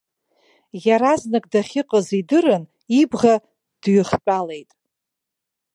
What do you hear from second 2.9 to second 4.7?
ибӷа дҩыхтәалеит.